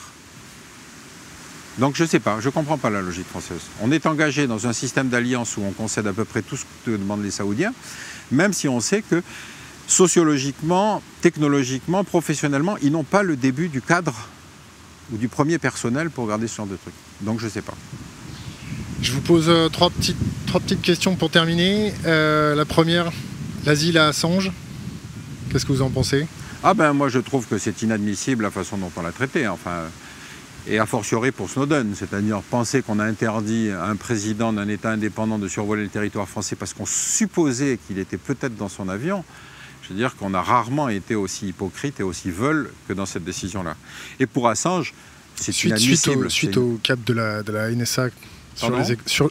[1.77, 3.61] Donc je ne sais pas, je ne comprends pas la logique française.
[3.81, 6.65] On est engagé dans un système d'alliance où on concède à peu près tout ce
[6.85, 7.73] que demandent les Saoudiens,
[8.31, 9.21] même si on sait que
[9.87, 14.27] sociologiquement, technologiquement, professionnellement, ils n'ont pas le début du cadre
[15.13, 16.93] ou du premier personnel pour garder ce genre de trucs.
[17.21, 17.75] Donc je ne sais pas.
[19.01, 21.93] Je vous pose euh, trois, petites, trois petites questions pour terminer.
[22.05, 23.11] Euh, la première,
[23.65, 24.51] l'asile à Assange.
[25.49, 26.27] Qu'est-ce que vous en pensez?
[26.63, 29.47] Ah ben moi je trouve que c'est inadmissible la façon dont on l'a traité.
[29.47, 29.85] Enfin,
[30.67, 34.91] et a fortiori pour Snowden, c'est-à-dire penser qu'on a interdit à un président d'un État
[34.91, 39.23] indépendant de survoler le territoire français parce qu'on supposait qu'il était peut-être dans son avion.
[39.83, 43.23] Je veux dire qu'on a rarement été aussi hypocrite et aussi veule que dans cette
[43.23, 43.75] décision-là.
[44.19, 44.93] Et pour Assange,
[45.35, 48.09] c'est suite, suite, au, cap de la, de la NSA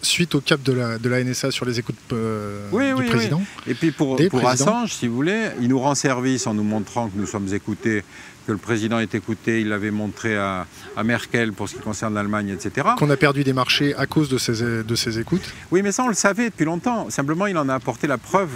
[0.03, 3.43] suite au cap de la, de la NSA sur les écoutes euh, du président.
[3.67, 7.09] Et puis pour, pour Assange, si vous voulez, il nous rend service en nous montrant
[7.09, 8.03] que nous sommes écoutés,
[8.47, 12.15] que le président est écouté, il l'avait montré à, à, Merkel pour ce qui concerne
[12.15, 12.89] l'Allemagne, etc.
[12.99, 16.05] Qu'on a perdu des marchés à cause de ces, de ces écoutes Oui, mais ça
[16.05, 17.11] on le savait depuis longtemps.
[17.11, 18.51] Simplement, il en a apporté la preuve.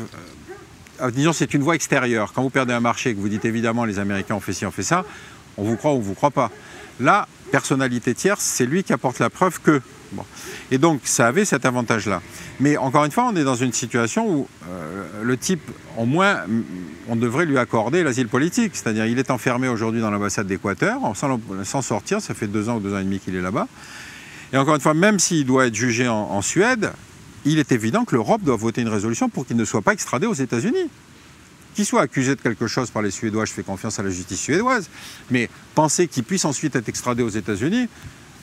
[1.01, 2.33] Euh, disons, c'est une voie extérieure.
[2.33, 4.67] Quand vous perdez un marché et que vous dites évidemment les Américains ont fait ci,
[4.67, 5.05] ont fait ça,
[5.57, 6.51] on vous croit ou on ne vous croit pas.
[7.01, 9.81] Là, personnalité tierce, c'est lui qui apporte la preuve que.
[10.71, 12.23] Et donc, ça avait cet avantage-là.
[12.61, 16.43] Mais encore une fois, on est dans une situation où euh, le type, au moins,
[17.09, 18.73] on devrait lui accorder l'asile politique.
[18.75, 22.81] C'est-à-dire, il est enfermé aujourd'hui dans l'ambassade d'Équateur, sans sortir, ça fait deux ans ou
[22.81, 23.67] deux ans et demi qu'il est là-bas.
[24.53, 26.93] Et encore une fois, même s'il doit être jugé en, Suède,
[27.45, 30.27] il est évident que l'Europe doit voter une résolution pour qu'il ne soit pas extradé
[30.27, 30.91] aux États-Unis.
[31.75, 34.41] Qu'il soit accusé de quelque chose par les Suédois, je fais confiance à la justice
[34.41, 34.89] suédoise,
[35.31, 37.89] mais penser qu'il puisse ensuite être extradé aux États-Unis,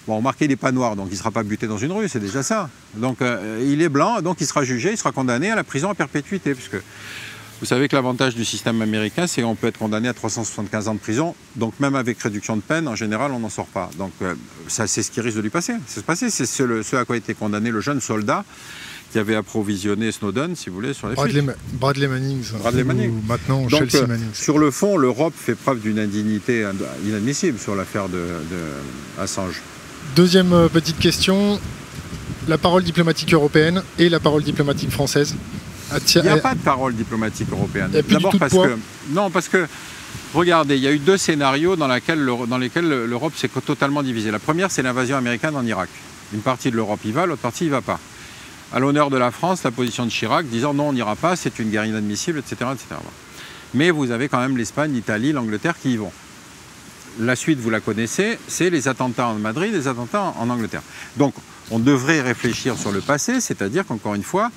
[0.07, 2.09] Bon, remarquez, il n'est pas noir, donc il ne sera pas buté dans une rue,
[2.09, 2.69] c'est déjà ça.
[2.95, 5.91] Donc euh, il est blanc, donc il sera jugé, il sera condamné à la prison
[5.91, 6.77] à perpétuité, puisque
[7.59, 10.95] vous savez que l'avantage du système américain, c'est qu'on peut être condamné à 375 ans
[10.95, 11.35] de prison.
[11.55, 13.91] Donc même avec réduction de peine, en général, on n'en sort pas.
[13.99, 14.33] Donc euh,
[14.67, 15.75] c'est ce qui risque de lui passer.
[15.85, 18.43] C'est C'est ce, à quoi a été condamné le jeune soldat
[19.11, 21.43] qui avait approvisionné Snowden, si vous voulez, sur les Bradley,
[21.73, 22.43] Bradley Manning.
[22.59, 23.13] Bradley Manning.
[23.27, 24.29] Maintenant, Chelsea euh, Manning.
[24.33, 26.65] Sur le fond, l'Europe fait preuve d'une indignité
[27.05, 29.61] inadmissible sur l'affaire de, de Assange.
[30.15, 31.59] Deuxième euh, petite question,
[32.47, 35.35] la parole diplomatique européenne et la parole diplomatique française
[36.15, 37.91] il n'y a pas de parole diplomatique européenne.
[38.09, 38.77] D'abord parce que.
[39.09, 39.67] Non, parce que.
[40.33, 44.31] Regardez, il y a eu deux scénarios dans, dans lesquels l'Europe s'est totalement divisée.
[44.31, 45.89] La première, c'est l'invasion américaine en Irak.
[46.33, 47.99] Une partie de l'Europe y va, l'autre partie y va pas.
[48.73, 51.59] À l'honneur de la France, la position de Chirac disant non, on n'ira pas, c'est
[51.59, 53.01] une guerre inadmissible, etc., etc.
[53.73, 56.11] Mais vous avez quand même l'Espagne, l'Italie, l'Angleterre qui y vont.
[57.19, 60.83] La suite, vous la connaissez, c'est les attentats en Madrid, les attentats en Angleterre.
[61.17, 61.33] Donc,
[61.69, 64.49] on devrait réfléchir sur le passé, c'est-à-dire qu'encore une fois,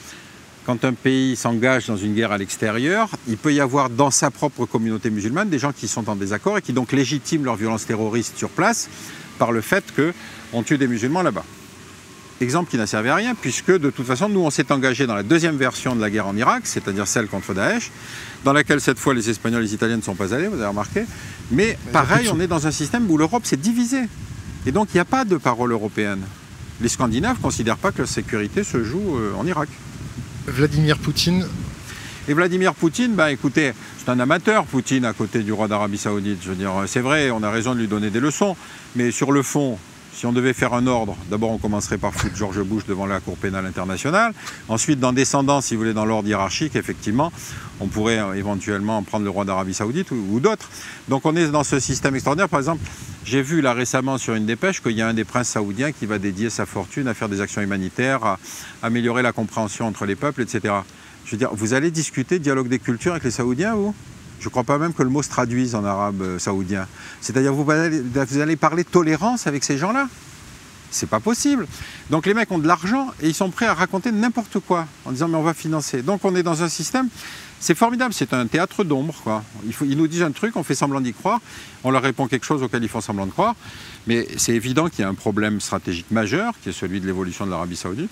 [0.65, 4.31] quand un pays s'engage dans une guerre à l'extérieur, il peut y avoir dans sa
[4.31, 7.85] propre communauté musulmane des gens qui sont en désaccord et qui donc légitiment leur violence
[7.85, 8.89] terroriste sur place
[9.39, 11.45] par le fait qu'on tue des musulmans là-bas.
[12.41, 15.15] Exemple qui n'a servi à rien, puisque de toute façon, nous, on s'est engagé dans
[15.15, 17.93] la deuxième version de la guerre en Irak, c'est-à-dire celle contre Daesh,
[18.45, 20.67] dans laquelle cette fois les Espagnols et les Italiens ne sont pas allés, vous avez
[20.67, 21.05] remarqué.
[21.53, 24.05] Mais pareil, on est dans un système où l'Europe s'est divisée.
[24.67, 26.23] Et donc, il n'y a pas de parole européenne.
[26.81, 29.69] Les Scandinaves ne considèrent pas que la sécurité se joue euh, en Irak.
[30.47, 31.47] Vladimir Poutine.
[32.27, 36.39] Et Vladimir Poutine, bah, écoutez, c'est un amateur, Poutine, à côté du roi d'Arabie Saoudite.
[36.43, 38.57] Je veux dire, c'est vrai, on a raison de lui donner des leçons,
[38.97, 39.79] mais sur le fond,
[40.15, 43.21] si on devait faire un ordre, d'abord on commencerait par foutre George Bush devant la
[43.21, 44.33] Cour pénale internationale.
[44.69, 47.33] Ensuite, dans descendant, si vous voulez, dans l'ordre hiérarchique, effectivement,
[47.81, 50.71] on pourrait euh, éventuellement prendre le roi d'Arabie Saoudite ou, d'autres.
[51.09, 52.49] Donc on est dans ce système extraordinaire.
[52.49, 52.85] Par exemple,
[53.25, 56.07] j'ai vu là récemment sur une dépêche qu'il y a un des princes saoudiens qui
[56.07, 58.39] va dédier sa fortune à faire des actions humanitaires, à
[58.83, 60.75] améliorer la compréhension entre les peuples, etc.
[61.25, 63.95] Je veux dire, vous allez discuter dialogue des cultures avec les Saoudiens, vous?
[64.41, 66.87] Je ne crois pas même que le mot se traduise en arabe euh, saoudien.
[67.21, 70.09] C'est-à-dire vous vous allez parler tolérance avec ces gens-là
[70.95, 71.67] c'est pas possible.
[72.11, 75.13] Donc les mecs ont de l'argent et ils sont prêts à raconter n'importe quoi en
[75.13, 76.03] disant mais on va financer.
[76.03, 77.09] Donc on est dans un système,
[77.61, 79.43] c'est formidable, c'est un théâtre d'ombre.
[79.83, 81.41] Ils nous disent un truc, on fait semblant d'y croire,
[81.83, 83.57] on leur répond quelque chose auquel ils font semblant de croire.
[84.07, 87.45] Mais c'est évident qu'il y a un problème stratégique majeur qui est celui de l'évolution
[87.45, 88.11] de l'Arabie saoudite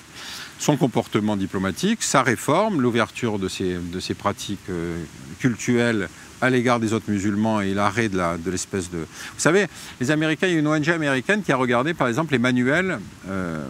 [0.63, 5.03] son comportement diplomatique, sa réforme, l'ouverture de ses, de ses pratiques euh,
[5.43, 6.09] cultuelles
[6.41, 9.67] à l'égard des autres musulmans et l'arrêt de l'espèce de, Vous savez,
[10.01, 13.01] les Américains, il y a une ONG américaine qui a regardé par exemple les manuels
[13.29, 13.65] euh,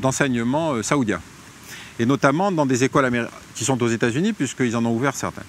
[0.00, 1.20] d'enseignement euh, saoudiens,
[1.98, 5.42] et notamment dans des écoles qui sont aux États-Unis, puisqu'ils en ont ouvert certains.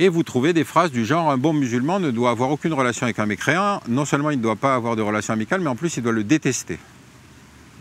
[0.00, 3.04] Et vous trouvez des phrases du genre un bon musulman ne doit avoir aucune relation
[3.04, 5.76] avec un mécréant, non seulement il ne doit pas avoir de relation amicale, mais en
[5.76, 6.78] plus il doit le détester.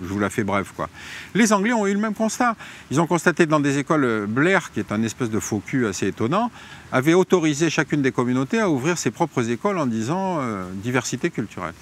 [0.01, 0.73] Je vous la fais bref.
[0.75, 0.89] Quoi.
[1.35, 2.55] Les Anglais ont eu le même constat.
[2.89, 5.85] Ils ont constaté dans des écoles, euh, Blair, qui est un espèce de faux cul
[5.85, 6.51] assez étonnant,
[6.91, 11.73] avait autorisé chacune des communautés à ouvrir ses propres écoles en disant euh, diversité culturelle.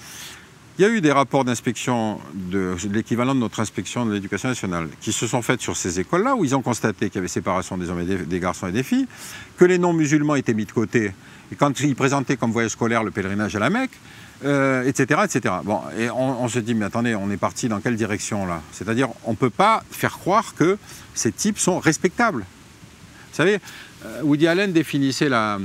[0.78, 4.88] Il y a eu des rapports d'inspection de, l'équivalent de notre inspection de l'éducation nationale
[5.00, 7.76] qui se sont faits sur ces écoles-là où ils ont constaté qu'il y avait séparation
[7.76, 9.06] des et des garçons et des filles,
[9.58, 11.12] que les non-musulmans étaient mis de côté.
[11.52, 13.90] Et quand ils présentaient comme voyage scolaire le pèlerinage à la Mecque,
[14.44, 15.20] euh, etc.
[15.64, 18.62] Bon, et on, se dit, mais attendez, on est parti dans quelle direction là?
[18.72, 20.78] C'est-à-dire, on ne peut pas faire croire que
[21.14, 22.42] ces types sont respectables.
[23.30, 23.58] Vous savez,
[24.06, 25.58] euh, Woody Allen définissait la,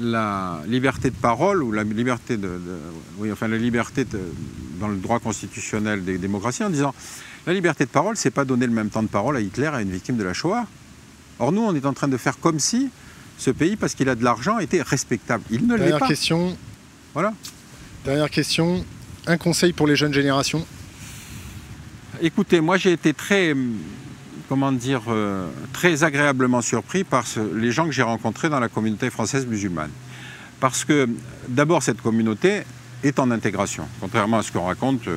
[0.00, 2.50] la, liberté de parole ou la liberté de,
[3.18, 4.06] oui, enfin la liberté
[4.80, 6.94] dans le droit constitutionnel des démocraties en disant
[7.46, 9.82] la liberté de parole, c'est pas donner le même temps de parole à Hitler à
[9.82, 10.66] une victime de la Shoah.
[11.38, 12.90] Or nous, on est en train de faire comme si
[13.36, 15.44] ce pays, parce qu'il a de l'argent, était respectable.
[15.50, 16.08] Il ne l'est pas.
[16.08, 16.56] question.
[17.12, 17.34] Voilà.
[18.04, 18.84] Dernière question,
[19.26, 20.66] un conseil pour les jeunes générations
[22.20, 23.56] Écoutez, moi j'ai été très,
[24.46, 29.08] comment dire, euh, très agréablement surpris par les gens que j'ai rencontrés dans la communauté
[29.08, 29.90] française musulmane.
[30.60, 31.08] Parce que
[31.48, 32.64] d'abord cette communauté
[33.02, 33.88] est en intégration.
[34.02, 35.08] Contrairement à ce qu'on raconte,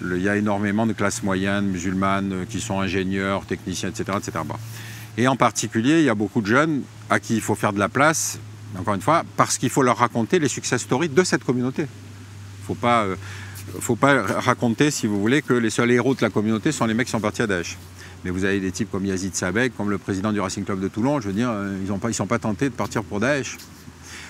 [0.00, 4.18] il y a énormément de classes moyennes musulmanes euh, qui sont ingénieurs, techniciens, etc.
[4.18, 4.38] etc.
[5.18, 7.80] Et en particulier, il y a beaucoup de jeunes à qui il faut faire de
[7.80, 8.38] la place,
[8.78, 11.88] encore une fois, parce qu'il faut leur raconter les success stories de cette communauté
[12.70, 13.16] faut pas, euh,
[13.80, 16.94] faut pas raconter, si vous voulez, que les seuls héros de la communauté sont les
[16.94, 17.76] mecs qui sont partis à Daesh.
[18.24, 20.88] Mais vous avez des types comme Yazid Sabek, comme le président du Racing Club de
[20.88, 23.56] Toulon, je veux dire, euh, ils ne sont pas tentés de partir pour Daesh.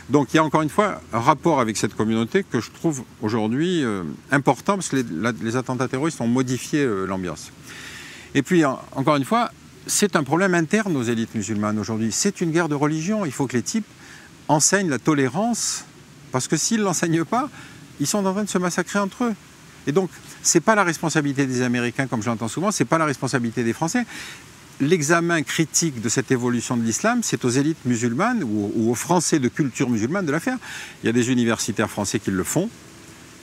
[0.09, 3.03] Donc il y a encore une fois un rapport avec cette communauté que je trouve
[3.21, 5.05] aujourd'hui euh, important parce que
[5.43, 7.53] les, attentats terroristes ont modifié l'ambiance.
[8.35, 9.51] Et puis encore une fois,
[9.87, 12.11] c'est un problème interne aux élites musulmanes aujourd'hui.
[12.11, 13.25] C'est une guerre de religion.
[13.25, 13.87] Il faut que les types
[14.49, 15.85] enseignent la tolérance
[16.33, 17.49] parce que s'ils ne l'enseignent pas,
[18.01, 19.35] ils sont en train de se massacrer entre eux.
[19.87, 20.11] Et donc,
[20.43, 23.65] ce n'est pas la responsabilité des Américains, comme j'entends souvent, ce n'est pas la responsabilité
[23.65, 24.05] des Français.
[24.81, 29.49] L'examen critique de cette évolution de l'islam, c'est aux élites musulmanes ou, aux Français de
[29.49, 30.57] culture musulmane de la faire.
[31.03, 32.71] Il y a des universitaires français qui le font.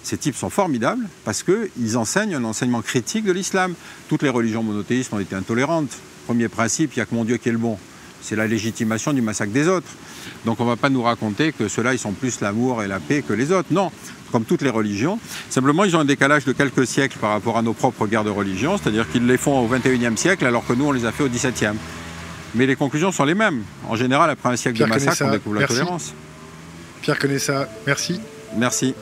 [0.02, 3.76] Ces types sont formidables parce qu'ils enseignent un enseignement critique de l'islam.
[4.08, 5.92] Toutes les religions monothéistes ont été intolérantes.
[6.26, 7.78] Premier principe, il n'y a que mon Dieu qui est le bon.
[8.22, 9.88] C'est la légitimation du massacre des autres.
[10.46, 13.00] Donc on ne va pas nous raconter que ceux-là, ils sont plus l'amour et la
[13.00, 13.68] paix que les autres.
[13.72, 13.92] Non,
[14.32, 15.20] comme toutes les religions.
[15.50, 18.30] Simplement, ils ont un décalage de quelques siècles par rapport à nos propres guerres de
[18.30, 21.24] religion, c'est-à-dire qu'ils les font au XXIe siècle alors que nous, on les a fait
[21.24, 21.78] au XVIIe.
[22.56, 23.64] Mais les conclusions sont les mêmes.
[23.88, 26.14] En général, après un siècle de massacre, on découvre la tolérance.
[27.02, 27.70] Pierre ça.
[27.86, 28.20] merci.
[28.56, 28.96] Merci.